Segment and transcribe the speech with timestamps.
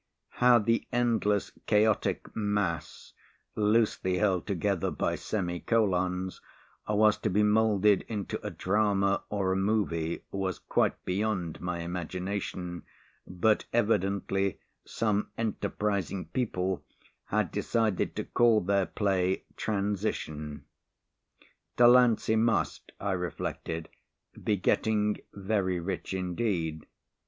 [0.39, 3.13] How the endless chaotic mass,
[3.55, 6.41] loosely held together by semi colons,
[6.87, 12.81] was to be moulded into a drama or a movie was quite beyond my imagination,
[13.27, 16.83] but evidently some enterprising people
[17.25, 20.65] had decided to call their play "Transition."
[21.77, 23.87] "Delancey must," I reflected,
[24.43, 26.87] "be getting very rich indeed."